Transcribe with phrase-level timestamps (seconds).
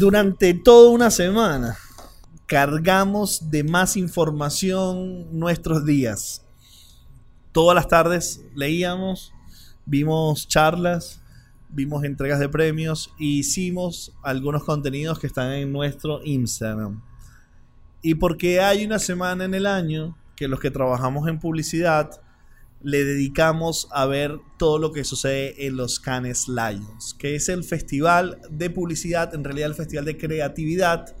[0.00, 1.76] Durante toda una semana
[2.46, 6.42] cargamos de más información nuestros días.
[7.52, 9.34] Todas las tardes leíamos,
[9.84, 11.20] vimos charlas,
[11.68, 17.02] vimos entregas de premios e hicimos algunos contenidos que están en nuestro Instagram.
[18.00, 22.22] Y porque hay una semana en el año que los que trabajamos en publicidad
[22.82, 27.64] le dedicamos a ver todo lo que sucede en los Cannes Lions, que es el
[27.64, 31.14] festival de publicidad, en realidad el festival de creatividad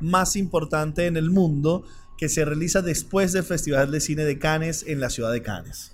[0.00, 1.84] más importante en el mundo,
[2.18, 5.92] que se realiza después del Festival de Cine de Cannes en la ciudad de Cannes.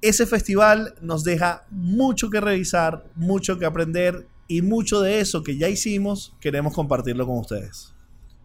[0.00, 5.58] Ese festival nos deja mucho que revisar, mucho que aprender y mucho de eso que
[5.58, 7.94] ya hicimos queremos compartirlo con ustedes.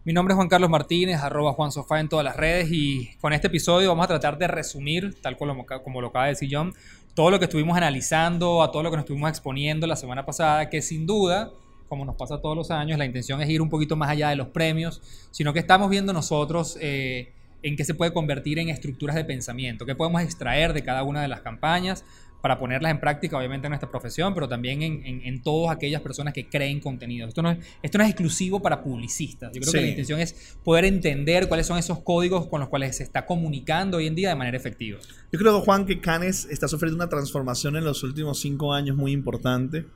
[0.06, 3.32] Mi nombre es Juan Carlos Martínez, arroba Juan Sofá en todas las redes y con
[3.32, 6.74] este episodio vamos a tratar de resumir, tal como, como lo acaba de decir John,
[7.14, 10.68] todo lo que estuvimos analizando, a todo lo que nos estuvimos exponiendo la semana pasada,
[10.68, 11.52] que sin duda,
[11.88, 14.36] como nos pasa todos los años, la intención es ir un poquito más allá de
[14.36, 19.16] los premios, sino que estamos viendo nosotros eh, en qué se puede convertir en estructuras
[19.16, 22.04] de pensamiento, qué podemos extraer de cada una de las campañas
[22.44, 26.34] para ponerlas en práctica, obviamente, en nuestra profesión, pero también en, en, todas aquellas personas
[26.34, 27.26] que creen contenido.
[27.26, 29.50] Esto no es, esto no es exclusivo para publicistas.
[29.54, 32.98] Yo creo que la intención es poder entender cuáles son esos códigos con los cuales
[32.98, 34.98] se está comunicando hoy en día de manera efectiva.
[35.32, 39.12] Yo creo, Juan, que Canes está sufriendo una transformación en los últimos cinco años muy
[39.12, 39.86] importante.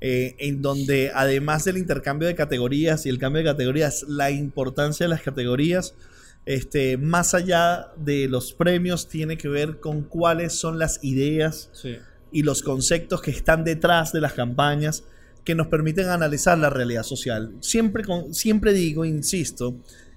[0.00, 5.04] Eh, en donde además del intercambio de categorías y el cambio de categorías, la importancia
[5.04, 5.94] de las categorías
[6.44, 11.70] este, más allá de los premios, tiene que ver con cuáles son las ideas
[12.32, 15.04] y los conceptos que están detrás de las campañas
[15.44, 17.54] que nos permiten analizar la realidad social.
[17.60, 19.76] Siempre, con, siempre digo, insisto,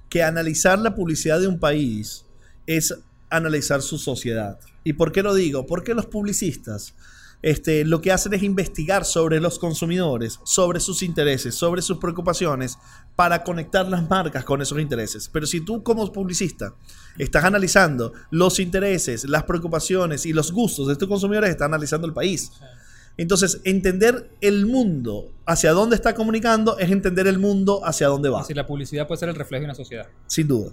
[0.10, 2.26] que analizar la publicidad de un país
[2.68, 2.96] es
[3.30, 4.60] analizar su sociedad.
[4.84, 5.66] ¿Y por qué lo digo?
[5.66, 6.94] Porque los publicistas
[7.46, 12.80] este, lo que hacen es investigar sobre los consumidores, sobre sus intereses, sobre sus preocupaciones,
[13.16, 15.30] para conectar las marcas con esos intereses.
[15.32, 16.74] Pero si tú como publicista
[17.20, 22.14] estás analizando los intereses, las preocupaciones y los gustos de estos consumidores, estás analizando el
[22.14, 22.52] país.
[23.16, 28.44] Entonces, entender el mundo hacia dónde está comunicando es entender el mundo hacia dónde va.
[28.44, 30.08] Si la publicidad puede ser el reflejo de una sociedad.
[30.26, 30.72] Sin duda.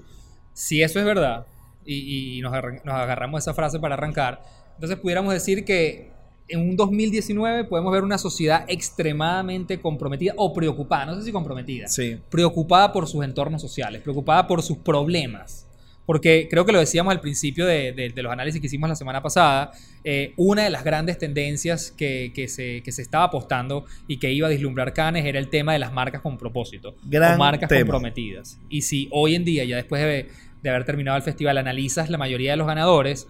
[0.54, 1.44] Si eso es verdad,
[1.84, 2.50] y, nos,
[2.82, 4.42] nos agarramos esa frase para arrancar,
[4.76, 6.12] entonces pudiéramos decir que
[6.48, 11.88] en un 2019 podemos ver una sociedad extremadamente comprometida o preocupada, no sé si comprometida,
[11.88, 12.18] sí.
[12.30, 15.66] preocupada por sus entornos sociales, preocupada por sus problemas.
[16.04, 19.70] Porque creo que lo decíamos al principio de, los análisis que hicimos la semana pasada,
[20.02, 24.50] eh, una de las grandes tendencias que, se, se, estaba apostando y que iba a
[24.50, 28.58] dislumbrar Canes era el tema de las marcas con propósito, Gran marcas comprometidas.
[28.68, 30.28] Y si hoy en día, ya después de,
[30.60, 33.28] de haber terminado el festival, analizas la mayoría de los ganadores,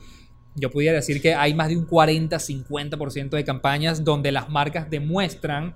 [0.54, 5.74] yo pudiera decir que hay más de un 40-50% de campañas donde las marcas demuestran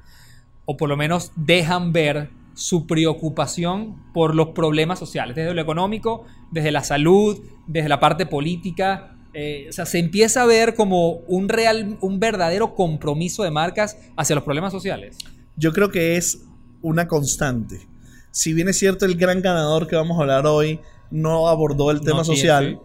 [0.65, 6.25] o por lo menos dejan ver su preocupación por los problemas sociales, desde lo económico,
[6.51, 9.17] desde la salud, desde la parte política.
[9.35, 13.99] Eh, o sea, se empieza a ver como un, real, un verdadero compromiso de marcas
[14.17, 15.19] hacia los problemas sociales.
[15.57, 16.45] Yo creo que es
[16.81, 17.87] una constante.
[18.31, 22.01] Si bien es cierto, el gran ganador que vamos a hablar hoy no abordó el
[22.01, 22.81] tema social,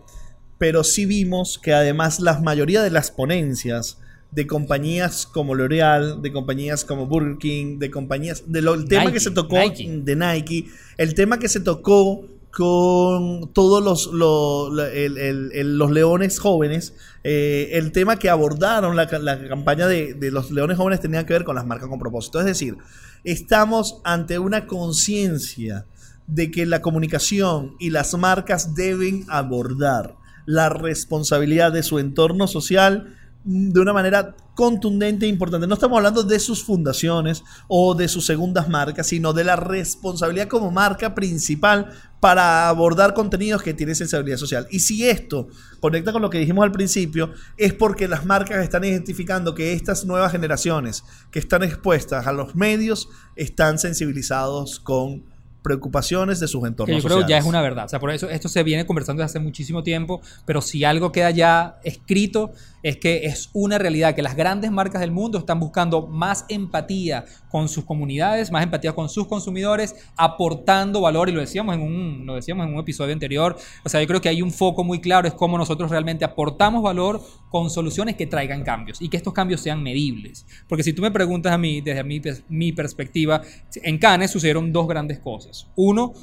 [0.62, 3.98] pero sí vimos que además la mayoría de las ponencias
[4.30, 9.20] de compañías como L'Oreal, de compañías como Burger King, de compañías, de el tema que
[9.20, 10.68] se tocó de Nike,
[11.00, 16.94] el tema que se tocó con todos los, los leones jóvenes,
[17.24, 21.44] eh, el tema que abordaron la, campaña de, de, los leones jóvenes tenía que ver
[21.44, 22.40] con las marcas con propósito.
[22.40, 22.78] Es decir,
[23.24, 25.88] estamos ante una conciencia
[26.28, 33.18] de que la comunicación y las marcas deben abordar la responsabilidad de su entorno social
[33.44, 35.66] de una manera contundente e importante.
[35.66, 40.47] No estamos hablando de sus fundaciones o de sus segundas marcas, sino de la responsabilidad
[40.47, 44.68] como marca principal para abordar contenidos que tienen sensibilidad social.
[44.69, 45.47] Y si esto
[45.80, 50.06] conecta con lo que dijimos al principio, es porque las marcas están identificando que estas
[50.06, 55.31] nuevas generaciones que están expuestas a los medios están sensibilizados con
[55.62, 56.96] preocupaciones de sus entornos.
[56.96, 57.86] Que yo creo que ya es una verdad.
[57.86, 61.12] O sea, por eso esto se viene conversando desde hace muchísimo tiempo, pero si algo
[61.12, 62.52] queda ya escrito
[62.84, 67.25] es que es una realidad que las grandes marcas del mundo están buscando más empatía
[67.50, 72.25] con sus comunidades, más empatía con sus consumidores, aportando valor, y lo decíamos en un,
[72.25, 75.00] lo decíamos en un episodio anterior, o sea, yo creo que hay un foco muy
[75.00, 79.34] claro, es cómo nosotros realmente aportamos valor con soluciones que traigan cambios y que estos
[79.34, 80.46] cambios sean medibles.
[80.68, 83.42] Porque si tú me preguntas a mí, desde mi, mi perspectiva,
[83.75, 85.50] en Cannes sucedieron dos grandes cosas.
[85.75, 86.13] Uno,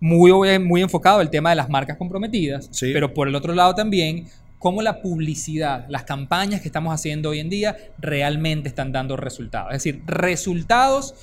[0.00, 4.26] muy, muy enfocado el tema de las marcas comprometidas, pero por el otro lado también
[4.58, 9.72] cómo la publicidad, las campañas que estamos haciendo hoy en día realmente están dando resultados.
[9.72, 11.14] Es decir, resultados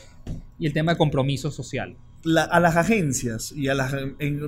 [0.60, 1.96] y el tema de compromiso social.
[2.50, 3.94] a las agencias y a las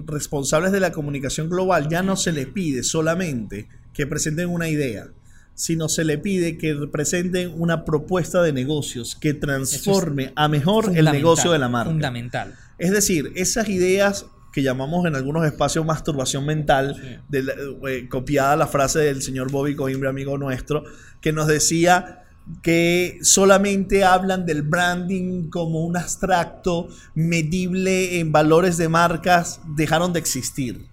[0.06, 5.08] responsables de la comunicación global ya no se les pide solamente que presenten una idea,
[5.56, 11.06] sino se le pide que presenten una propuesta de negocios que transforme a mejor el
[11.06, 11.92] negocio de la marca.
[11.92, 12.56] Fundamental.
[12.78, 19.00] Es decir, esas ideas que llamamos en algunos espacios masturbación mental, eh, copiada la frase
[19.00, 20.84] del señor Bobby Coimbra, amigo nuestro,
[21.20, 22.24] que nos decía
[22.62, 30.20] que solamente hablan del branding como un abstracto medible en valores de marcas, dejaron de
[30.20, 30.86] existir.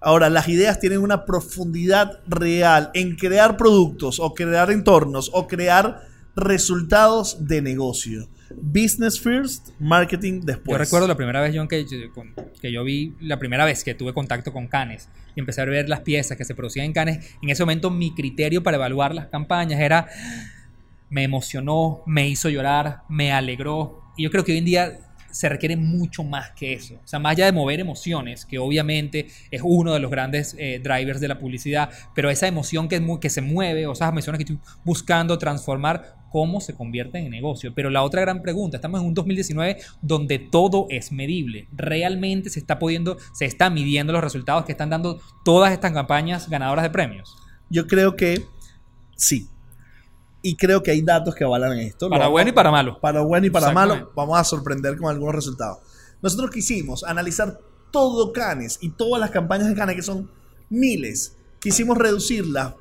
[0.00, 6.02] Ahora, las ideas tienen una profundidad real en crear productos o crear entornos o crear
[6.36, 8.28] resultados de negocio.
[8.54, 10.74] Business first, marketing después.
[10.74, 11.84] Yo recuerdo la primera vez, John, que,
[12.60, 15.88] que yo vi, la primera vez que tuve contacto con Canes y empecé a ver
[15.88, 17.36] las piezas que se producían en Canes.
[17.42, 20.06] En ese momento, mi criterio para evaluar las campañas era
[21.10, 24.02] me emocionó, me hizo llorar, me alegró.
[24.16, 24.98] Y yo creo que hoy en día
[25.30, 26.94] se requiere mucho más que eso.
[26.94, 30.80] O sea, más allá de mover emociones, que obviamente es uno de los grandes eh,
[30.82, 34.52] drivers de la publicidad, pero esa emoción que, que se mueve, o esas emociones que
[34.52, 37.72] estoy buscando transformar, cómo se convierte en negocio.
[37.74, 41.68] Pero la otra gran pregunta, estamos en un 2019 donde todo es medible.
[41.72, 46.48] Realmente se está pudiendo, se está midiendo los resultados que están dando todas estas campañas
[46.48, 47.36] ganadoras de premios.
[47.70, 48.42] Yo creo que
[49.16, 49.48] sí.
[50.42, 52.08] Y creo que hay datos que avalan esto.
[52.08, 52.98] Para bueno y para malo.
[53.00, 54.12] Para bueno y para malo.
[54.14, 55.78] Vamos a sorprender con algunos resultados.
[56.22, 57.58] Nosotros quisimos analizar
[57.90, 60.30] todo Canes y todas las campañas de Canes, que son
[60.68, 61.36] miles.
[61.60, 62.74] Quisimos reducirlas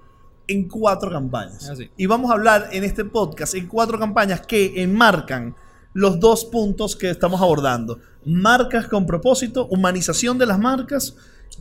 [0.48, 1.70] en cuatro campañas.
[1.70, 5.56] Ah, y vamos a hablar en este podcast en cuatro campañas que enmarcan
[5.94, 8.00] los dos puntos que estamos abordando.
[8.26, 11.16] Marcas con propósito, humanización de las marcas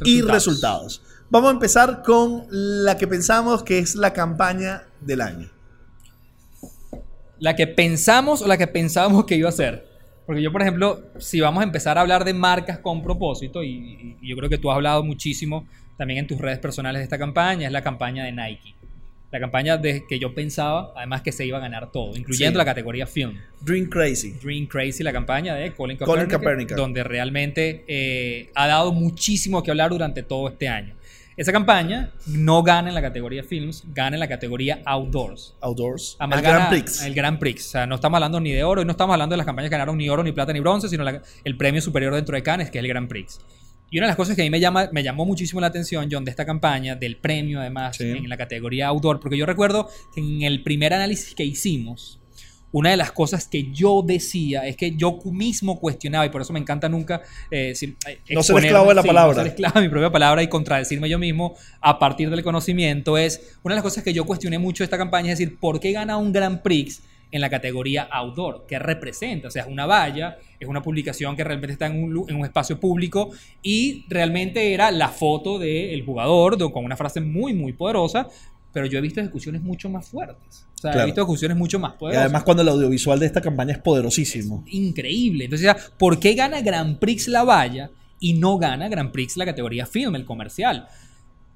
[0.05, 1.03] y resultados.
[1.31, 5.56] Vamos a empezar con la que pensamos que es la campaña del año.
[7.39, 9.87] La que pensamos o la que pensábamos que iba a ser.
[10.27, 14.17] Porque yo, por ejemplo, si vamos a empezar a hablar de marcas con propósito, y,
[14.21, 15.67] yo creo que tú has hablado muchísimo
[15.97, 18.75] también en tus redes personales de esta campaña, es la campaña de Nike.
[19.31, 22.65] La campaña de que yo pensaba, además, que se iba a ganar todo, incluyendo la
[22.65, 23.39] categoría film.
[23.61, 24.33] Dream Crazy.
[24.43, 29.91] Dream Crazy, la campaña de Colin Kaepernick, donde realmente eh, ha dado muchísimo que hablar
[29.91, 30.96] durante todo este año.
[31.37, 35.55] Esa campaña no gana en la categoría Films, gana en la categoría Outdoors.
[35.61, 36.17] Outdoors.
[36.19, 37.03] el Grand Prix.
[37.03, 37.67] El Grand Prix.
[37.67, 39.69] O sea, no estamos hablando ni de oro, y no estamos hablando de las campañas
[39.69, 41.05] que ganaron ni oro, ni plata, ni bronce, sino
[41.45, 43.39] el premio superior dentro de Cannes, que es el Grand Prix.
[43.91, 46.09] Y una de las cosas que a mí me, llama, me llamó muchísimo la atención,
[46.11, 50.23] John, de esta campaña, del premio además, en la categoría Outdoor, porque yo recuerdo que
[50.23, 52.19] en el primer análisis que hicimos,
[52.77, 56.53] una de las cosas que yo decía es que yo mismo cuestionaba, y por eso
[56.53, 57.23] me encanta nunca...
[57.51, 59.35] Eh, eh, no ser esclavo de la palabra.
[59.35, 63.17] No ser esclavo de mi propia palabra y contradecirme yo mismo a partir del conocimiento
[63.17, 63.57] es...
[63.63, 66.19] Una de las cosas que yo cuestioné mucho esta campaña es decir, ¿por qué gana
[66.19, 67.01] un Grand Prix
[67.31, 68.67] en la categoría outdoor?
[68.69, 69.49] ¿Qué representa?
[69.49, 72.45] O sea, es una valla, es una publicación que realmente está en un, en un
[72.45, 73.31] espacio público
[73.63, 78.29] y realmente era la foto del jugador con una frase muy, muy poderosa,
[78.77, 80.67] pero yo he visto ejecuciones mucho más fuertes.
[80.75, 82.21] O sea, he visto ejecuciones mucho más poderosas.
[82.21, 84.65] Y además cuando el audiovisual de esta campaña es poderosísimo.
[84.67, 85.45] increíble.
[85.45, 87.91] Entonces, ¿por qué gana Grand Prix la valla
[88.21, 90.89] y no gana Grand Prix la categoría film, el comercial?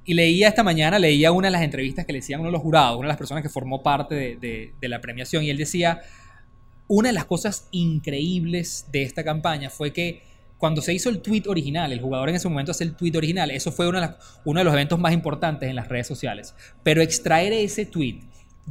[0.06, 2.62] Y leía esta mañana, leía una de las entrevistas que le hacían uno de los
[2.62, 6.00] jurados, una de las personas que formó parte de, de la premiación, y él decía,
[6.88, 10.22] una de las cosas increíbles de esta campaña fue que
[10.60, 13.50] cuando se hizo el tweet original, el jugador en ese momento hace el tweet original,
[13.50, 16.54] eso fue uno de, los eventos más importantes en las redes sociales.
[16.82, 18.20] Pero extraer ese tweet,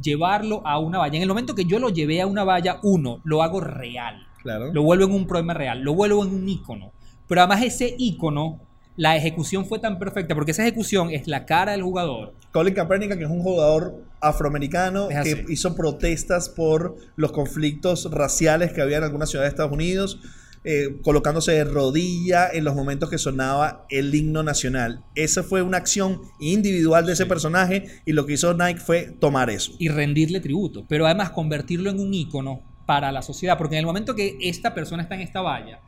[0.00, 3.20] llevarlo a una valla, en el momento que yo lo llevé a una valla, uno,
[3.24, 4.24] lo hago real.
[4.40, 4.72] Claro.
[4.72, 6.92] Lo vuelvo en un problema real, lo vuelvo en un icono.
[7.26, 8.60] Pero además ese icono,
[8.94, 12.34] la ejecución fue tan perfecta, porque esa ejecución es la cara del jugador.
[12.52, 18.80] Colin Kaepernick, que es un jugador afroamericano que hizo protestas por los conflictos raciales que
[18.80, 20.20] había en algunas ciudades de Estados Unidos
[20.62, 25.02] eh, colocándose de rodilla en los momentos que sonaba el himno nacional.
[25.14, 29.48] Esa fue una acción individual de ese personaje y lo que hizo Nike fue tomar
[29.48, 29.72] eso.
[29.78, 33.86] Y rendirle tributo, pero además convertirlo en un ícono para la sociedad, porque en el
[33.86, 35.80] momento que esta persona está en esta valla,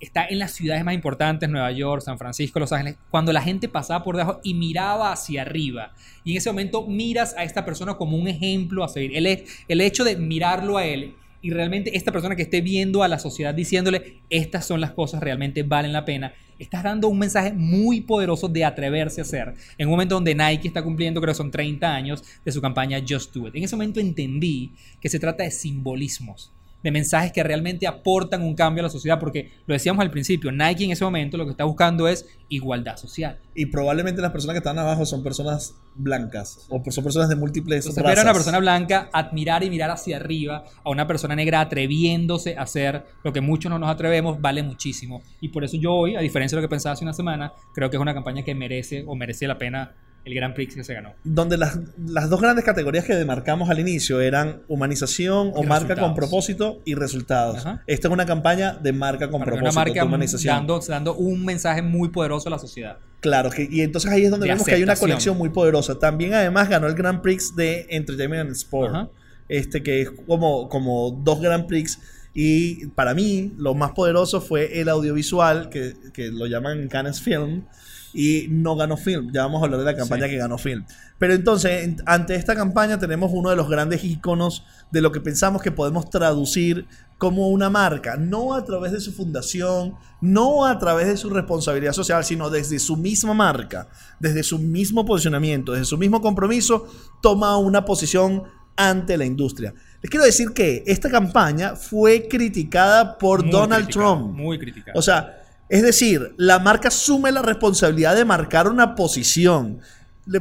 [0.00, 3.68] está en las ciudades más importantes, Nueva York, San Francisco, Los Ángeles, cuando la gente
[3.68, 5.92] pasaba por debajo y miraba hacia arriba.
[6.24, 9.16] Y en ese momento miras a esta persona como un ejemplo a seguir.
[9.16, 13.08] El, el hecho de mirarlo a él y realmente esta persona que esté viendo a
[13.08, 17.52] la sociedad diciéndole estas son las cosas realmente valen la pena, estás dando un mensaje
[17.52, 19.54] muy poderoso de atreverse a hacer.
[19.78, 23.02] En un momento donde Nike está cumpliendo, creo que son 30 años de su campaña
[23.06, 23.56] Just Do It.
[23.56, 26.52] En ese momento entendí que se trata de simbolismos.
[26.82, 30.50] De mensajes que realmente aportan un cambio a la sociedad, porque lo decíamos al principio,
[30.52, 33.38] Nike en ese momento lo que está buscando es igualdad social.
[33.54, 37.86] Y probablemente las personas que están abajo son personas blancas o son personas de múltiples
[37.86, 41.60] Entonces, ver a una persona blanca admirar y mirar hacia arriba a una persona negra
[41.60, 45.22] atreviéndose a hacer lo que muchos no nos atrevemos vale muchísimo.
[45.40, 47.90] Y por eso yo hoy, a diferencia de lo que pensaba hace una semana, creo
[47.90, 50.94] que es una campaña que merece o merece la pena el Grand Prix que se
[50.94, 51.14] ganó.
[51.24, 56.14] Donde las, las dos grandes categorías que demarcamos al inicio eran humanización o marca con
[56.14, 57.64] propósito y resultados.
[57.86, 60.54] Esta es una campaña de marca con propósito, una marca humanización.
[60.56, 62.98] Dando, dando un mensaje muy poderoso a la sociedad.
[63.20, 65.98] Claro, que, y entonces ahí es donde vemos que hay una conexión muy poderosa.
[65.98, 69.10] También además ganó el Grand Prix de Entertainment and Sport,
[69.48, 71.98] este que es como, como dos Grand Prix.
[72.32, 77.64] Y para mí, lo más poderoso fue el audiovisual, que, que lo llaman Cannes Film,
[78.12, 79.30] y no ganó film.
[79.32, 80.84] Ya vamos a hablar de la campaña que ganó film.
[81.18, 85.62] Pero entonces, ante esta campaña tenemos uno de los grandes iconos de lo que pensamos
[85.62, 86.86] que podemos traducir
[87.18, 91.92] como una marca, no a través de su fundación, no a través de su responsabilidad
[91.92, 93.88] social, sino desde su misma marca,
[94.18, 96.86] desde su mismo posicionamiento, desde su mismo compromiso,
[97.20, 99.74] toma una posición ante la industria.
[100.00, 104.34] Les quiero decir que esta campaña fue criticada por Donald Trump.
[104.34, 104.98] Muy criticada.
[104.98, 109.78] O sea, es decir, la marca asume la responsabilidad de marcar una posición.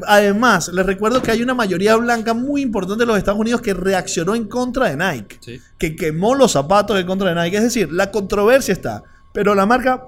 [0.08, 3.76] Además, les recuerdo que hay una mayoría blanca muy importante de los Estados Unidos que
[3.76, 7.58] reaccionó en contra de Nike, que quemó los zapatos en contra de Nike.
[7.58, 10.04] Es decir, la controversia está, pero la marca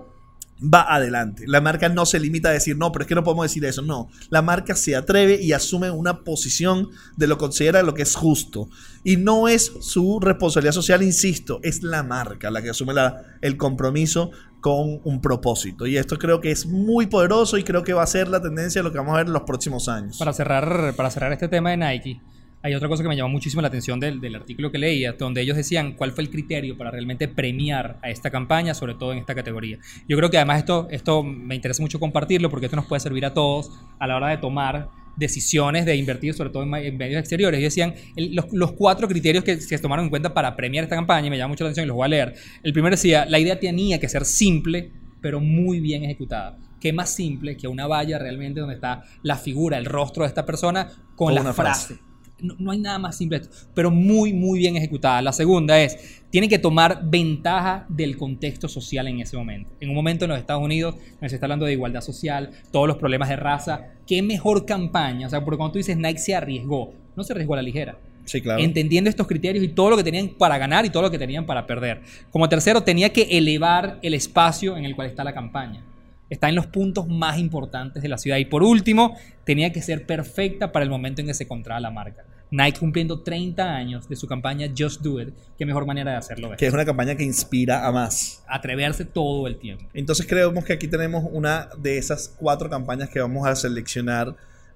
[0.62, 1.46] va adelante.
[1.48, 3.82] La marca no se limita a decir, no, pero es que no podemos decir eso.
[3.82, 8.04] No, la marca se atreve y asume una posición de lo que considera lo que
[8.04, 8.70] es justo.
[9.04, 12.94] Y no es su responsabilidad social, insisto, es la marca la que asume
[13.42, 15.88] el compromiso con un propósito.
[15.88, 18.80] Y esto creo que es muy poderoso y creo que va a ser la tendencia
[18.80, 20.18] de lo que vamos a ver en los próximos años.
[20.18, 22.22] Para cerrar, para cerrar este tema de Nike,
[22.64, 25.42] hay otra cosa que me llamó muchísimo la atención del, del, artículo que leía, donde
[25.42, 29.20] ellos decían cuál fue el criterio para realmente premiar a esta campaña, sobre todo en
[29.20, 29.80] esta categoría.
[30.08, 33.26] Yo creo que además esto, esto me interesa mucho compartirlo porque esto nos puede servir
[33.26, 37.60] a todos a la hora de tomar decisiones de invertir sobre todo en, medios exteriores.
[37.60, 41.28] Y decían los, los, cuatro criterios que se tomaron en cuenta para premiar esta campaña,
[41.28, 42.34] y me llama mucho la atención y los voy a leer.
[42.64, 46.58] El primero decía, la idea tenía que ser simple, pero muy bien ejecutada.
[46.80, 50.46] ¿Qué más simple que una valla realmente donde está la figura, el rostro de esta
[50.46, 52.00] persona con la frase?
[52.42, 53.42] No, hay nada más simple,
[53.74, 55.22] pero muy, muy bien ejecutada.
[55.22, 59.70] La segunda es, tiene que tomar ventaja del contexto social en ese momento.
[59.80, 62.98] En un momento en los Estados Unidos se está hablando de igualdad social, todos los
[62.98, 65.28] problemas de raza, qué mejor campaña.
[65.28, 67.98] O sea, porque cuando tú dices Nike se arriesgó, no se arriesgó a la ligera.
[68.26, 68.62] Sí, claro.
[68.62, 71.46] Entendiendo estos criterios y todo lo que tenían para ganar y todo lo que tenían
[71.46, 72.02] para perder.
[72.32, 75.84] Como tercero, tenía que elevar el espacio en el cual está la campaña
[76.32, 78.38] está en los puntos más importantes de la ciudad.
[78.38, 81.92] Y por último, tenía que ser perfecta para el momento en que se encontraba la
[81.92, 82.24] marca.
[82.50, 86.52] Nike cumpliendo 30 años de su campaña Just Do It, qué mejor manera de hacerlo.
[86.58, 88.44] Que es una campaña que inspira a más.
[88.48, 89.86] Atreverse todo el tiempo.
[89.94, 94.36] Entonces creemos que aquí tenemos una de esas cuatro campañas que vamos a seleccionar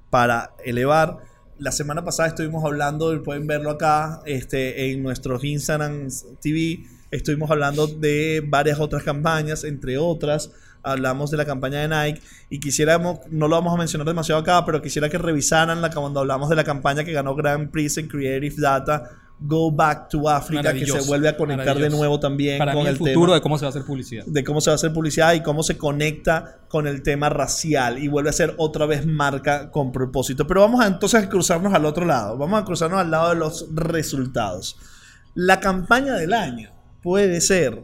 [0.09, 1.19] para elevar.
[1.57, 6.09] La semana pasada estuvimos hablando, pueden verlo acá este, en nuestros Instagram
[6.41, 10.51] TV, estuvimos hablando de varias otras campañas, entre otras
[10.86, 14.63] hablamos de la campaña de Nike y quisiéramos, no lo vamos a mencionar demasiado acá,
[14.65, 18.08] pero quisiera que revisaran la, cuando hablamos de la campaña que ganó Grand Prix en
[18.08, 22.88] Creative Data, Go Back to Africa, que se vuelve a conectar de nuevo también con
[22.88, 24.25] el, futuro de cómo se va a hacer publicidad.
[24.25, 28.01] De cómo se va a hacer publicidad y cómo se conecta con el tema racial
[28.01, 30.48] y vuelve a ser otra vez marca con propósito.
[30.48, 33.36] Pero vamos a entonces a cruzarnos al otro lado, vamos a cruzarnos al lado de
[33.36, 34.77] los resultados.
[35.34, 37.84] La campaña del año puede ser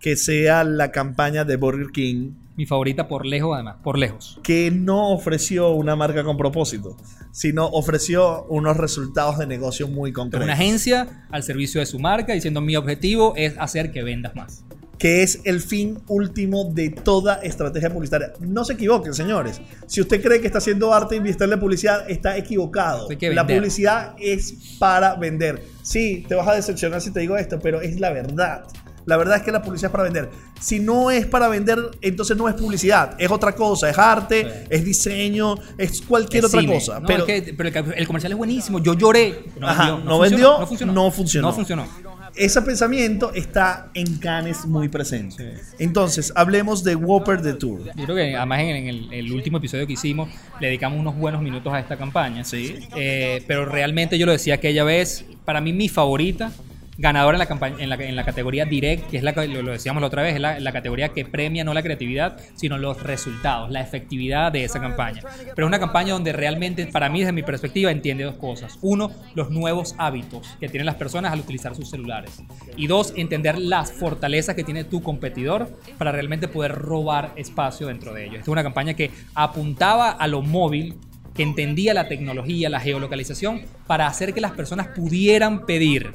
[0.00, 2.32] que sea la campaña de Burger King.
[2.56, 4.40] Mi favorita por lejos, además, por lejos.
[4.42, 6.96] Que no ofreció una marca con propósito,
[7.30, 10.44] sino ofreció unos resultados de negocio muy concretos.
[10.44, 14.64] Una agencia al servicio de su marca diciendo mi objetivo es hacer que vendas más.
[14.98, 18.32] Que es el fin último de toda estrategia publicitaria.
[18.40, 19.60] No se equivoquen, señores.
[19.86, 23.06] Si usted cree que está haciendo arte de publicidad, está equivocado.
[23.20, 25.62] La publicidad es para vender.
[25.82, 28.64] Sí, te vas a decepcionar si te digo esto, pero es la verdad.
[29.06, 30.30] La verdad es que la publicidad es para vender.
[30.60, 33.14] Si no es para vender, entonces no es publicidad.
[33.18, 33.88] Es otra cosa.
[33.88, 37.00] Es arte, es diseño, es cualquier otra cosa.
[37.06, 38.80] pero, el, comercial es buenísimo.
[38.80, 39.44] Yo lloré.
[39.58, 41.48] No, vendió, no, funcionó, no funcionó.
[41.48, 41.86] No funcionó.
[42.34, 45.54] Ese pensamiento está en Canes muy presente.
[45.78, 47.84] Entonces, hablemos de Whopper the Tour.
[47.94, 50.28] Yo creo que además en el, último episodio que hicimos
[50.60, 52.44] le dedicamos unos buenos minutos a esta campaña.
[52.44, 52.74] Sí.
[52.96, 56.50] Eh, pero realmente yo lo decía aquella vez, para mí mi favorita
[56.98, 59.72] ganadora en la, campaña, en la, en la categoría Direct, que es la lo, lo
[59.72, 63.02] decíamos la otra vez, es la, la, categoría que premia no la creatividad, sino los
[63.02, 65.22] resultados, la efectividad de esa campaña.
[65.54, 68.78] Pero es una campaña donde realmente, para mí, desde mi perspectiva, entiende dos cosas.
[68.82, 72.42] Uno, los nuevos hábitos que tienen las personas al utilizar sus celulares.
[72.76, 78.14] Y dos, entender las fortalezas que tiene tu competidor para realmente poder robar espacio dentro
[78.14, 78.36] de ellos.
[78.36, 80.94] Esta es una campaña que apuntaba a lo móvil
[81.36, 86.14] que entendía la tecnología, la geolocalización, para hacer que las personas pudieran pedir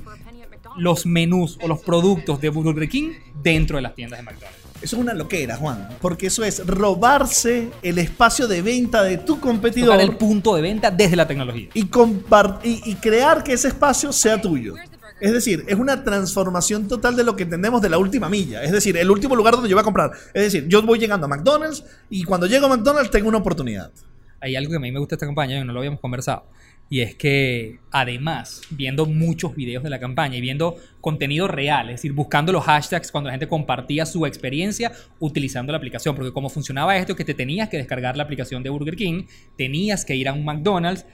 [0.78, 3.12] los menús o los productos de Burger King
[3.42, 4.60] dentro de las tiendas de McDonald's.
[4.82, 9.40] Eso es una loquera, Juan, porque eso es robarse el espacio de venta de tu
[9.40, 9.90] competidor.
[9.90, 11.70] Tocar el punto de venta desde la tecnología.
[11.75, 14.75] Y, y, y crear que ese espacio sea tuyo.
[15.20, 18.63] Es decir, es una transformación total de lo que entendemos de la última milla.
[18.63, 20.12] Es decir, el último lugar donde yo voy a comprar.
[20.34, 23.92] Es decir, yo voy llegando a McDonald's y cuando llego a McDonald's tengo una oportunidad.
[24.40, 26.48] Hay algo que a mí me gusta esta campaña y no lo habíamos conversado.
[26.91, 31.95] Y es que además, viendo muchos videos de la campaña y viendo contenido real, es
[31.95, 36.50] decir, buscando los hashtags cuando la gente compartía su experiencia utilizando la aplicación, porque como
[36.50, 39.24] funcionaba esto, que te tenías que descargar la aplicación de Burger King,
[39.57, 41.05] tenías que ir a un McDonald's,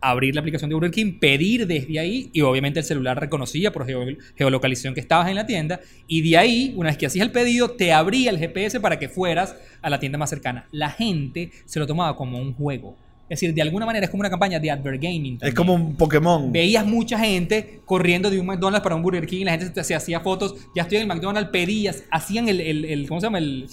[0.00, 3.88] abrir la aplicación de Burger King, pedir desde ahí y obviamente el celular reconocía por
[4.36, 7.72] geolocalización que estabas en la tienda y de ahí, una vez que hacías el pedido,
[7.72, 10.68] te abría el GPS para que fueras a la tienda más cercana.
[10.70, 12.96] La gente se lo tomaba como un juego.
[13.28, 15.38] Es decir, de alguna manera es como una campaña de advergaming.
[15.40, 16.52] Es como un Pokémon.
[16.52, 20.20] Veías mucha gente corriendo de un McDonald's para un Burger King, la gente se, hacía
[20.20, 23.38] fotos, ya estoy en el McDonald's, pedías, hacían el, el, ¿cómo se llama?
[23.38, 23.66] El,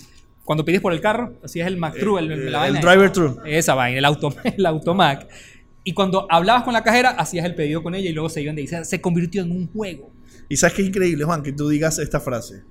[0.46, 3.36] cuando pides por el carro, hacías el Mac True, el, el, el driver True.
[3.46, 5.28] Esa vaina, el, auto, el Automac.
[5.84, 8.56] Y cuando hablabas con la cajera, hacías el pedido con ella y luego se iban
[8.56, 8.86] de ahí.
[8.86, 10.12] Se convirtió en un juego.
[10.48, 12.64] Y sabes qué increíble, Juan, que tú digas esta frase.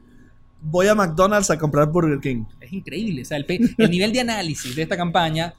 [0.63, 2.45] Voy a McDonald's a comprar Burger King.
[2.61, 3.23] Es increíble.
[3.23, 3.47] O sea, el,
[3.79, 5.55] el nivel de análisis de esta campaña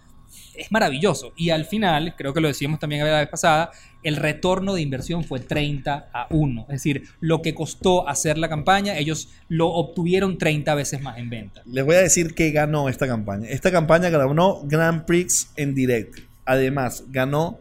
[0.56, 1.34] es maravilloso.
[1.36, 3.72] Y al final, creo que lo decíamos también la vez pasada,
[4.04, 6.62] el retorno de inversión fue 30 a 1.
[6.70, 11.30] Es decir, lo que costó hacer la campaña, ellos lo obtuvieron 30 veces más en
[11.30, 11.62] venta.
[11.66, 13.48] Les voy a decir que ganó esta campaña.
[13.50, 16.20] Esta campaña ganó Grand Prix en direct.
[16.46, 17.60] Además, ganó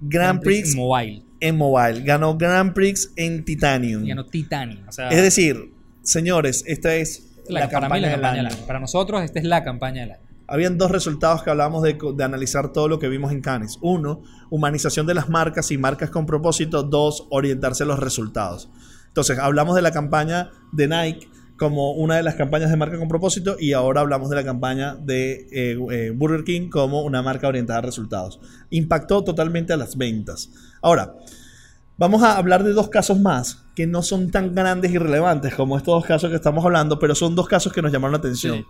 [0.00, 1.22] Grand, Prix, en mobile.
[1.40, 2.00] En mobile.
[2.02, 4.06] Ganó Grand Prix en Titanium.
[4.06, 4.88] Ganó Titanium.
[4.88, 8.42] O sea, es decir, señores, esta es la, la campaña, la campaña año.
[8.48, 8.66] del año.
[8.66, 10.23] Para nosotros, esta es la campaña del año.
[10.46, 13.78] Habían dos resultados que hablábamos de, de, analizar todo lo que vimos en Cannes.
[13.80, 16.82] Uno, humanización de las marcas y marcas con propósito.
[16.82, 18.70] Dos, orientarse a los resultados.
[19.08, 23.08] Entonces, hablamos de la campaña de Nike como una de las campañas de marca con
[23.08, 27.46] propósito y ahora hablamos de la campaña de eh, eh, Burger King como una marca
[27.46, 28.40] orientada a resultados.
[28.70, 30.50] Impactó totalmente a las ventas.
[30.82, 31.14] Ahora,
[31.96, 35.76] vamos a hablar de dos casos más que no son tan grandes y relevantes como
[35.76, 38.58] estos dos casos que estamos hablando, pero son dos casos que nos llamaron la atención.
[38.58, 38.66] Sí.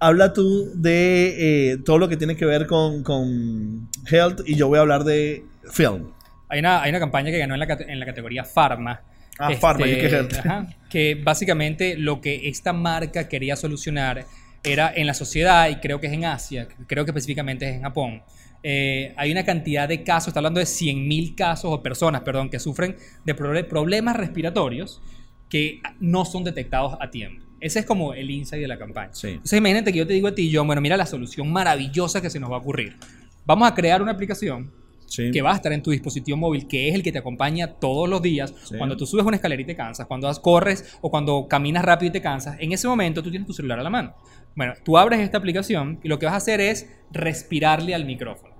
[0.00, 4.68] Habla tú de eh, todo lo que tiene que ver con, con, health y yo
[4.68, 6.12] voy a hablar de film.
[6.48, 9.00] Hay una, hay una campaña que ganó en la, en la categoría Pharma.
[9.38, 14.24] Ah, este, Pharma, que, ajá, que básicamente lo que esta marca quería solucionar
[14.64, 17.82] era en la sociedad, y creo que es en Asia, creo que específicamente es en
[17.82, 18.22] Japón,
[18.62, 22.58] eh, hay una cantidad de casos, está hablando de 100.000 casos o personas, perdón, que
[22.58, 25.00] sufren de problemas respiratorios
[25.48, 27.47] que no son detectados a tiempo.
[27.60, 29.10] Ese es como el insight de la campaña.
[29.12, 29.28] Sí.
[29.28, 32.30] Entonces imagínate que yo te digo a ti, John, bueno, mira la solución maravillosa que
[32.30, 32.96] se nos va a ocurrir.
[33.44, 34.70] Vamos a crear una aplicación
[35.06, 35.30] Sí.
[35.30, 38.06] que va a estar en tu dispositivo móvil, que es el que te acompaña todos
[38.08, 38.52] los días.
[38.64, 38.76] Sí.
[38.76, 42.12] Cuando tú subes una escalera y te cansas, cuando corres o cuando caminas rápido y
[42.12, 44.14] te cansas, en ese momento tú tienes tu celular a la mano.
[44.54, 48.54] Bueno, tú abres esta aplicación y lo que vas a hacer es respirarle al micrófono.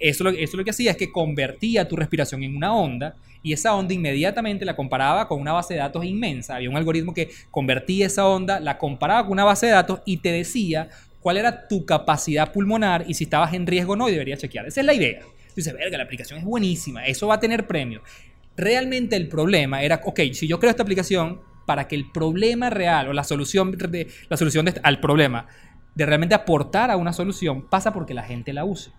[0.00, 3.52] Eso lo, eso lo que hacía es que convertía tu respiración en una onda y
[3.52, 6.56] esa onda inmediatamente la comparaba con una base de datos inmensa.
[6.56, 10.18] Había un algoritmo que convertía esa onda, la comparaba con una base de datos y
[10.18, 10.88] te decía
[11.20, 14.66] cuál era tu capacidad pulmonar y si estabas en riesgo o no y deberías chequear.
[14.66, 15.20] Esa es la idea.
[15.20, 18.02] Tú dices, verga, la aplicación es buenísima, eso va a tener premio.
[18.56, 23.08] Realmente el problema era, ok, si yo creo esta aplicación para que el problema real
[23.08, 25.46] o la solución, de, la solución al problema
[25.94, 28.90] de realmente aportar a una solución pasa porque la gente la use.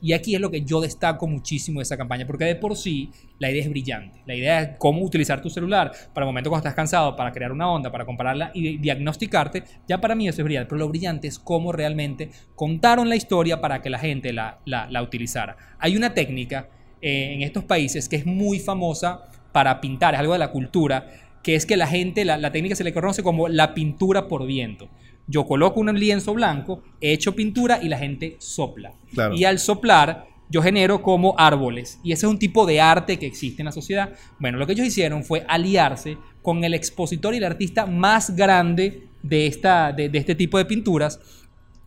[0.00, 3.10] Y aquí es lo que yo destaco muchísimo de esa campaña, porque de por sí
[3.38, 4.22] la idea es brillante.
[4.26, 7.52] La idea es cómo utilizar tu celular para el momento cuando estás cansado, para crear
[7.52, 9.64] una onda, para compararla y diagnosticarte.
[9.88, 13.60] Ya para mí eso es brillante, pero lo brillante es cómo realmente contaron la historia
[13.60, 15.56] para que la gente la, la, la utilizara.
[15.78, 16.68] Hay una técnica
[17.00, 21.06] eh, en estos países que es muy famosa para pintar, es algo de la cultura,
[21.42, 24.46] que es que la gente, la, la técnica se le conoce como la pintura por
[24.46, 24.88] viento.
[25.26, 28.94] Yo coloco un lienzo blanco, echo pintura y la gente sopla.
[29.12, 29.34] Claro.
[29.34, 31.98] Y al soplar, yo genero como árboles.
[32.04, 34.12] Y ese es un tipo de arte que existe en la sociedad.
[34.38, 39.08] Bueno, lo que ellos hicieron fue aliarse con el expositor y el artista más grande
[39.22, 41.18] de, esta, de, de este tipo de pinturas.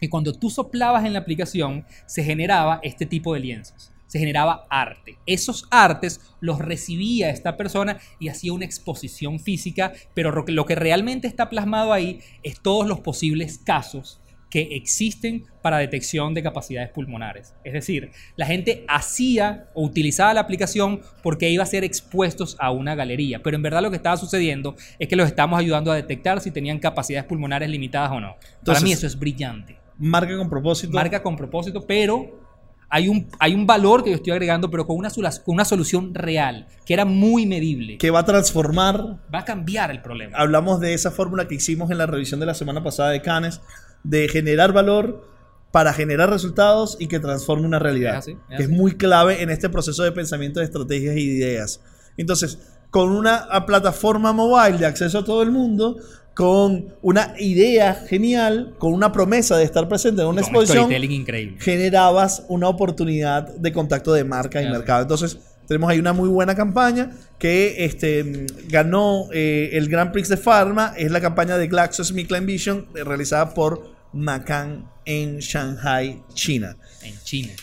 [0.01, 3.91] Y cuando tú soplabas en la aplicación, se generaba este tipo de lienzos.
[4.07, 5.17] Se generaba arte.
[5.25, 11.27] Esos artes los recibía esta persona y hacía una exposición física, pero lo que realmente
[11.27, 17.53] está plasmado ahí es todos los posibles casos que existen para detección de capacidades pulmonares.
[17.63, 22.71] Es decir, la gente hacía o utilizaba la aplicación porque iba a ser expuestos a
[22.71, 25.95] una galería, pero en verdad lo que estaba sucediendo es que los estamos ayudando a
[25.95, 28.37] detectar si tenían capacidades pulmonares limitadas o no.
[28.63, 29.77] Para mí eso es brillante.
[29.97, 30.93] Marca con propósito.
[30.93, 32.46] Marca con propósito, pero
[32.89, 36.13] hay un, hay un valor que yo estoy agregando, pero con una, con una solución
[36.13, 37.97] real, que era muy medible.
[37.97, 39.19] Que va a transformar.
[39.33, 40.37] Va a cambiar el problema.
[40.37, 43.61] Hablamos de esa fórmula que hicimos en la revisión de la semana pasada de Canes,
[44.03, 45.27] de generar valor
[45.71, 48.23] para generar resultados y que transforme una realidad.
[48.49, 51.81] Es, muy clave en este proceso de pensamiento de estrategias y ideas.
[52.15, 52.57] Entonces,
[52.89, 55.97] con una plataforma mobile de acceso a todo el mundo,
[56.37, 61.57] con una idea genial, con una promesa de estar presente en una exposición, increíble.
[61.59, 65.01] generabas una oportunidad de contacto de marca y mercado.
[65.01, 70.37] Entonces, tenemos ahí una muy buena campaña que este, ganó eh, el Grand Prix de
[70.37, 70.93] Pharma.
[70.95, 76.77] Es la campaña de GlaxoSmithKline Vision eh, realizada por Macan en Shanghai, China.
[77.01, 77.53] En China,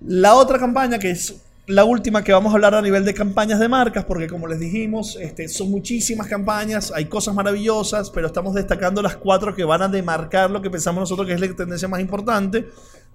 [0.00, 3.58] La otra campaña que es la última que vamos a hablar a nivel de campañas
[3.58, 8.54] de marcas, porque como les dijimos, este, son muchísimas campañas, hay cosas maravillosas, pero estamos
[8.54, 11.88] destacando las cuatro que van a demarcar lo que pensamos nosotros que es la tendencia
[11.88, 12.68] más importante.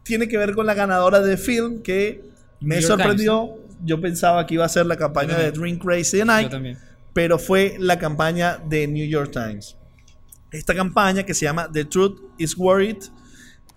[0.03, 2.23] Tiene que ver con la ganadora de film, que
[2.59, 3.57] me sorprendió.
[3.83, 6.77] Yo pensaba que iba a ser la campaña de Drink Crazy de Nike,
[7.13, 9.77] pero fue la campaña de New York Times.
[10.51, 12.97] Esta campaña que se llama The Truth is Worried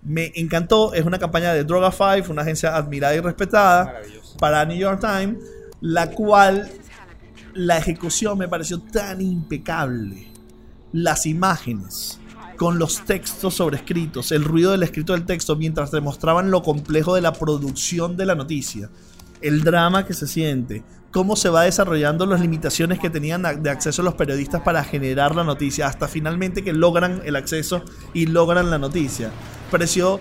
[0.04, 0.94] me encantó.
[0.94, 4.00] Es una campaña de Droga 5, una agencia admirada y respetada
[4.38, 5.38] para New York Times,
[5.80, 6.70] la cual
[7.54, 10.28] la ejecución me pareció tan impecable.
[10.92, 12.20] Las imágenes
[12.56, 17.20] con los textos sobrescritos, el ruido del escrito del texto mientras demostraban lo complejo de
[17.20, 18.90] la producción de la noticia,
[19.40, 24.04] el drama que se siente, cómo se va desarrollando las limitaciones que tenían de acceso
[24.04, 28.78] los periodistas para generar la noticia, hasta finalmente que logran el acceso y logran la
[28.78, 29.32] noticia
[29.74, 30.20] pareció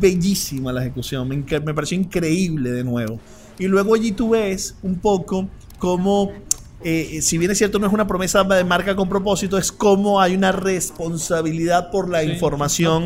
[0.00, 3.20] bellísima la ejecución, me, pareció increíble de nuevo.
[3.56, 6.32] Y luego allí tú ves un poco cómo,
[6.82, 10.20] eh, si bien es cierto, no es una promesa de marca con propósito, es como
[10.20, 13.04] hay una responsabilidad por la información.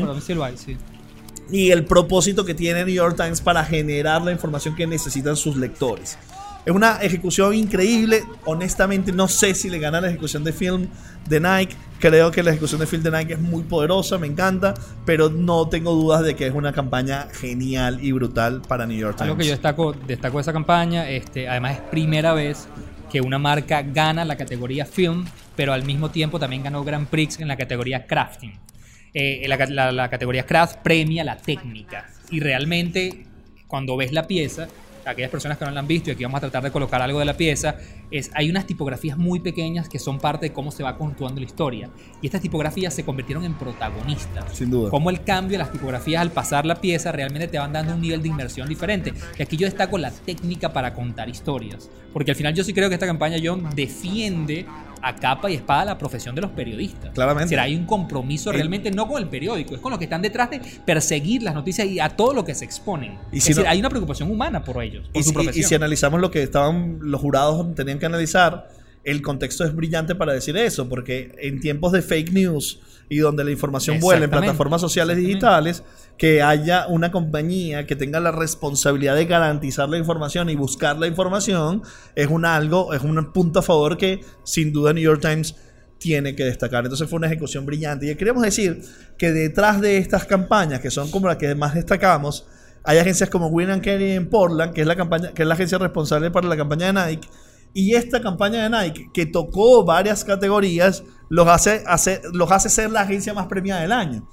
[1.51, 5.55] Y el propósito que tiene New York Times para generar la información que necesitan sus
[5.57, 6.17] lectores.
[6.65, 8.23] Es una ejecución increíble.
[8.45, 10.87] Honestamente, no sé si le gana la ejecución de film
[11.27, 11.75] de Nike.
[11.99, 14.73] Creo que la ejecución de film de Nike es muy poderosa, me encanta,
[15.05, 19.17] pero no tengo dudas de que es una campaña genial y brutal para New York
[19.17, 19.29] Times.
[19.29, 22.67] Algo que yo destaco, destaco de esa campaña, este, además es primera vez
[23.09, 27.39] que una marca gana la categoría film, pero al mismo tiempo también ganó Grand Prix
[27.39, 28.57] en la categoría crafting.
[29.13, 33.27] Eh, la, la categoría craft premia la técnica y realmente
[33.67, 34.67] cuando ves la pieza
[35.05, 37.19] aquellas personas que no la han visto y aquí vamos a tratar de colocar algo
[37.19, 37.75] de la pieza,
[38.11, 41.45] es hay unas tipografías muy pequeñas que son parte de cómo se va contuando la
[41.45, 41.89] historia.
[42.21, 44.55] Y estas tipografías se convirtieron en protagonistas.
[44.55, 44.89] Sin duda.
[44.89, 48.01] Cómo el cambio de las tipografías al pasar la pieza realmente te van dando un
[48.01, 49.13] nivel de inmersión diferente.
[49.37, 51.89] Y aquí yo destaco la técnica para contar historias.
[52.11, 54.65] Porque al final yo sí creo que esta campaña John defiende
[55.03, 57.11] a capa y espada la profesión de los periodistas.
[57.13, 57.49] Claramente.
[57.49, 60.49] Será hay un compromiso realmente no con el periódico, es con los que están detrás
[60.49, 63.17] de perseguir las noticias y a todo lo que se exponen.
[63.31, 65.59] Y es decir, hay una preocupación humana por ellos, por y su si.
[65.59, 68.69] Y si analizamos lo que estaban los jurados tenían que analizar,
[69.03, 73.43] el contexto es brillante para decir eso, porque en tiempos de fake news y donde
[73.43, 75.83] la información vuela en plataformas sociales digitales,
[76.17, 81.07] que haya una compañía que tenga la responsabilidad de garantizar la información y buscar la
[81.07, 81.83] información,
[82.15, 85.55] es un algo, es un punto a favor que sin duda New York Times
[85.97, 86.83] tiene que destacar.
[86.83, 88.09] Entonces fue una ejecución brillante.
[88.09, 88.81] Y queríamos decir
[89.17, 92.45] que detrás de estas campañas, que son como las que más destacamos,
[92.83, 95.77] hay agencias como Win Kelly en Portland, que es la campaña, que es la agencia
[95.77, 97.27] responsable para la campaña de Nike,
[97.73, 101.83] y esta campaña de Nike, que tocó varias categorías, los hace,
[102.31, 104.29] los hace ser la agencia más premiada del año.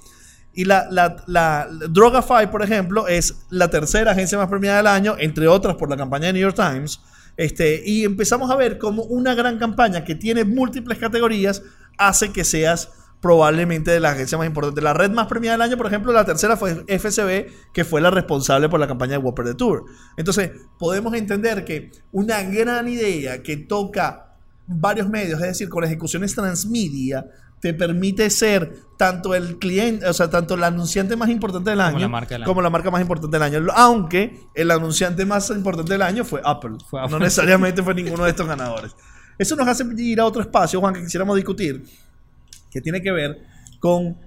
[0.53, 0.87] Y la,
[1.27, 5.89] la, Drogafy, por ejemplo, es la tercera agencia más premiada del año, entre otras por
[5.89, 6.99] la campaña de New York Times.
[7.37, 11.63] Este, y empezamos a ver cómo una gran campaña que tiene múltiples categorías
[11.97, 12.89] hace que seas
[13.21, 14.81] probablemente de la agencia más importante.
[14.81, 18.09] La red más premiada del año, por ejemplo, la tercera fue FCB, que fue la
[18.09, 19.85] responsable por la campaña de Whopper de Tour.
[20.17, 26.33] Entonces, podemos entender que una gran idea que toca varios medios, es decir, con ejecuciones
[26.33, 27.27] transmedia,
[27.59, 32.09] te permite ser tanto el cliente, o sea, tanto el anunciante más importante del año,
[32.43, 33.67] como la marca, más importante del año.
[33.75, 36.77] Aunque el anunciante más importante del año fue Apple.
[36.91, 38.95] No necesariamente fue ninguno de estos ganadores.
[39.37, 41.83] Eso nos hace ir a otro espacio, Juan, que quisiéramos discutir
[42.71, 43.43] que tiene que ver
[43.79, 44.17] con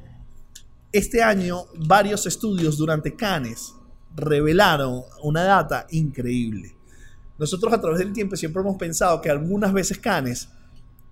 [0.92, 3.74] este año varios estudios durante Cannes
[4.14, 6.76] revelaron una data increíble.
[7.36, 10.48] Nosotros a través del tiempo siempre hemos pensado que algunas veces Cannes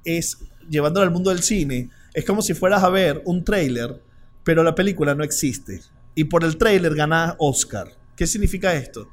[0.04, 0.38] es,
[0.70, 4.00] llevándolo al mundo del cine, es como si fueras a ver un tráiler,
[4.44, 5.80] pero la película no existe.
[6.14, 7.88] Y por el tráiler gana Oscar.
[8.14, 9.08] ¿Qué significa esto?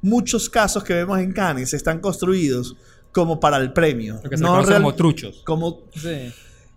[0.00, 2.76] Muchos casos que vemos en Cannes están construidos
[3.12, 4.20] como para el premio.
[4.22, 5.42] Lo que se conoce como truchos.
[5.44, 6.32] Como Sí.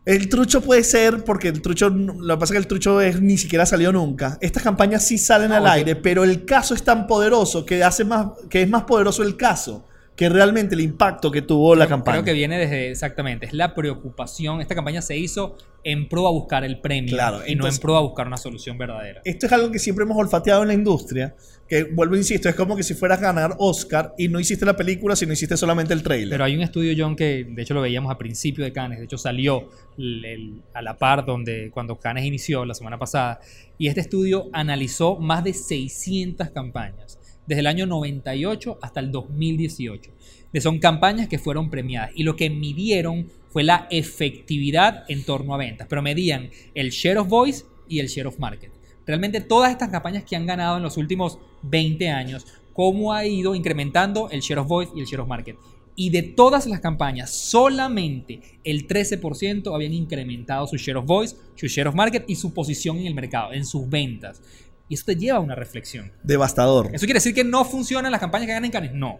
[0.08, 3.22] El trucho puede ser, porque el trucho, lo que pasa es que el trucho es,
[3.22, 4.38] ni siquiera salió nunca.
[4.40, 5.70] Estas campañas sí salen al ok.
[5.70, 9.36] aire, pero el caso es tan poderoso que hace más, que es más poderoso el
[9.36, 9.87] caso
[10.18, 12.16] que realmente el impacto que tuvo la campaña.
[12.18, 14.62] Creo que viene desde exactamente, es la preocupación.
[14.62, 17.82] Esta campaña se hizo en pro a buscar el premio Claro, y entonces- no en
[17.82, 19.22] pro a buscar una solución verdadera.
[19.24, 21.36] Esto es algo que siempre hemos olfateado en la industria,
[21.70, 24.66] que vuelvo e insisto, es como que si fueras a ganar Oscar y no hiciste
[24.66, 26.30] la película, sino hiciste solamente el trailer.
[26.32, 29.06] Pero hay un estudio, John, que de hecho lo veíamos a principio de Cannes, de
[29.06, 33.40] hecho salió el- el- a la par donde cuando Cannes inició la semana pasada,
[33.78, 37.17] y este estudio analizó más de 600 campañas,
[37.48, 40.12] desde el año 98 hasta el 2018.
[40.54, 45.54] De son campañas que fueron premiadas y lo que midieron fue la efectividad en torno
[45.54, 48.72] a ventas, pero medían el share of voice y el share of market.
[49.06, 53.56] Realmente todas estas campañas que han ganado en los últimos 20 años, cómo ha ido
[53.56, 55.56] incrementando el share of voice y el share of market.
[55.96, 61.66] Y de todas las campañas, solamente el 13% habían incrementado su share of voice, su
[61.66, 64.42] share of market y su posición en el mercado, en sus ventas.
[64.90, 66.12] Y eso te lleva a una reflexión.
[66.24, 66.90] Devastador.
[66.94, 68.94] ¿Eso quiere decir que no funcionan las campañas que ganan en Cannes?
[68.94, 69.20] No.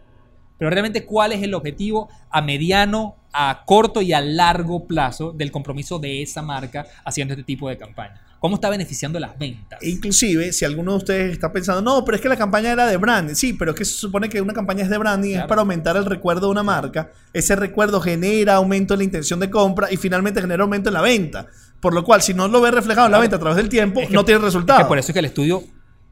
[0.58, 5.52] Pero realmente, ¿cuál es el objetivo a mediano, a corto y a largo plazo del
[5.52, 8.22] compromiso de esa marca haciendo este tipo de campaña?
[8.40, 9.82] ¿Cómo está beneficiando las ventas?
[9.82, 12.86] E Inclusive, si alguno de ustedes está pensando, no, pero es que la campaña era
[12.86, 13.34] de branding.
[13.34, 15.98] Sí, pero es que se supone que una campaña es de branding, es para aumentar
[15.98, 17.12] el recuerdo de una marca.
[17.34, 21.02] Ese recuerdo genera aumento en la intención de compra y finalmente genera aumento en la
[21.02, 21.48] venta.
[21.82, 24.00] Por lo cual, si no lo ves reflejado en la venta a través del tiempo,
[24.02, 24.80] Es que- no tiene Es resultado.
[24.80, 25.64] que por eso es que el estudio,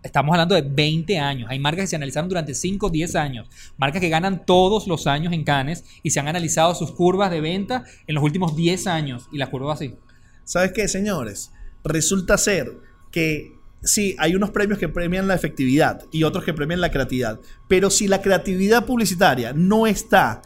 [0.04, 1.48] estamos hablando de 20 años.
[1.50, 3.48] Hay marcas que se analizaron durante 5 o 10 años.
[3.78, 7.42] Marcas que ganan todos los años en Cannes y se han analizado sus curvas de
[7.42, 9.28] venta en los últimos 10 años.
[9.32, 9.96] Y las curvas así.
[10.44, 11.52] ¿Sabes qué, señores?
[11.84, 12.72] Resulta ser
[13.12, 17.40] que sí, hay unos premios que premian la efectividad y otros que premian la creatividad.
[17.68, 20.44] Pero si la creatividad publicitaria no está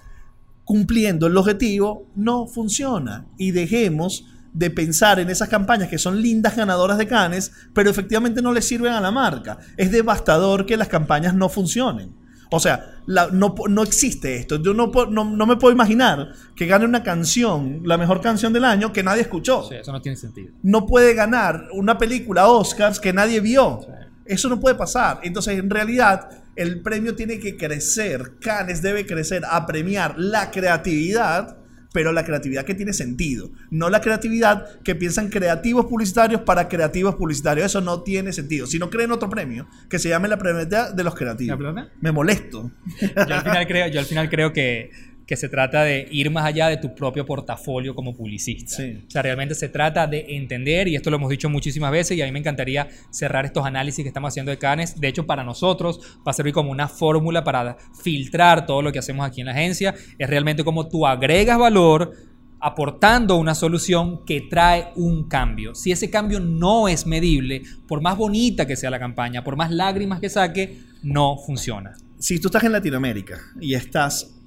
[0.63, 3.25] cumpliendo el objetivo, no funciona.
[3.37, 8.41] Y dejemos de pensar en esas campañas que son lindas ganadoras de canes, pero efectivamente
[8.41, 9.57] no le sirven a la marca.
[9.77, 12.13] Es devastador que las campañas no funcionen.
[12.51, 14.55] O sea, la- no, no existe esto.
[14.61, 18.65] Yo no, no, no me puedo imaginar que gane una canción, la mejor canción del
[18.65, 20.51] año, que nadie escuchó sea, eso no tiene sentido.
[20.63, 23.81] no puede ganar una película Oscars que nadie vio.
[24.25, 25.19] Eso no puede pasar.
[25.23, 28.33] Entonces, en realidad, el premio tiene que crecer.
[28.41, 31.55] Cannes debe crecer a premiar la creatividad,
[31.91, 33.51] pero la creatividad que tiene sentido.
[33.69, 37.65] No la creatividad que piensan creativos publicitarios para creativos publicitarios.
[37.67, 38.67] Eso no tiene sentido.
[38.67, 41.59] Si no creen otro premio, que se llame la premio de los creativos.
[42.01, 42.71] Me molesto.
[42.99, 44.91] Yo al final creo, yo al final creo que,
[45.29, 48.77] que se trata de ir más allá de tu propio portafolio como publicista.
[48.77, 49.03] Sí.
[49.07, 52.23] O sea, realmente se trata de entender, y esto lo hemos dicho muchísimas veces, y
[52.23, 54.99] a mí me encantaría cerrar estos análisis que estamos haciendo de Cannes.
[54.99, 58.97] De hecho, para nosotros va a servir como una fórmula para filtrar todo lo que
[58.97, 59.93] hacemos aquí en la agencia.
[60.17, 62.11] Es realmente como tú agregas valor
[62.59, 65.75] aportando una solución que trae un cambio.
[65.75, 69.69] Si ese cambio no es medible, por más bonita que sea la campaña, por más
[69.69, 71.93] lágrimas que saque, no funciona.
[72.17, 74.38] si tú estás en Latinoamérica y estás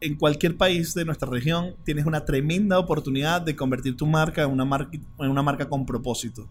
[0.00, 4.50] en cualquier país de nuestra región, tienes una tremenda oportunidad de convertir tu marca en
[4.50, 6.48] una marca, en una marca con propósito.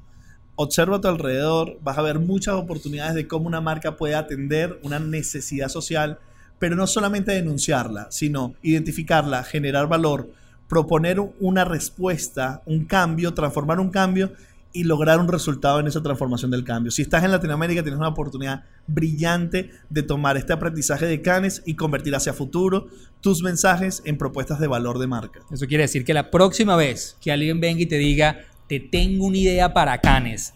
[0.55, 4.79] Observa a tu alrededor, vas a ver muchas oportunidades de cómo una marca puede atender
[4.83, 6.19] una necesidad social,
[6.59, 10.29] pero no solamente denunciarla, sino identificarla, generar valor,
[10.67, 14.31] proponer una respuesta, un cambio, transformar un cambio
[14.75, 16.91] y lograr un resultado en esa transformación del cambio.
[16.91, 21.75] Si estás en Latinoamérica, tienes una oportunidad brillante de tomar este aprendizaje de Canes y
[21.75, 22.87] convertir hacia futuro
[23.21, 25.39] tus mensajes en propuestas de valor de marca.
[25.49, 29.25] Eso quiere decir que la próxima vez que alguien venga y te diga, te tengo
[29.25, 30.53] una idea para Canes,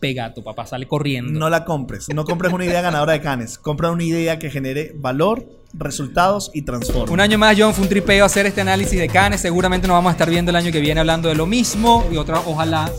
[0.00, 1.38] pega a tu papá, sale corriendo.
[1.38, 4.92] No la compres, no compres una idea ganadora de Canes, compra una idea que genere
[4.96, 7.12] valor, resultados y transforme.
[7.12, 9.42] Un año más, John, fue un tripeo hacer este análisis de Canes.
[9.42, 12.16] Seguramente nos vamos a estar viendo el año que viene hablando de lo mismo y
[12.16, 12.90] otra, ojalá,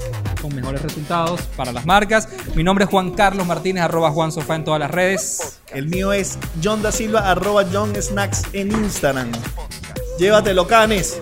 [0.42, 2.28] con mejores resultados para las marcas.
[2.56, 5.60] Mi nombre es Juan Carlos Martínez, arroba Juan Sofá en todas las redes.
[5.74, 9.32] El mío es John da Silva, arroba John Snacks en Instagram.
[10.18, 11.20] Llévatelo, Canes.